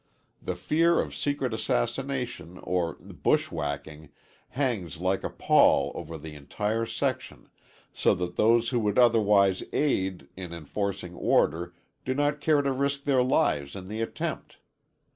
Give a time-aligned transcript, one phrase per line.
[0.41, 4.09] The fear of secret assassination or "bushwhacking"
[4.49, 7.51] hangs like a pall over the entire section,
[7.93, 13.03] so that those who would otherwise aid in enforcing order do not care to risk
[13.03, 14.57] their lives in the attempt.